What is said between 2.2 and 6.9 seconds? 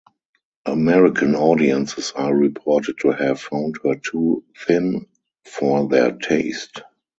reported to have found her too thin for their taste.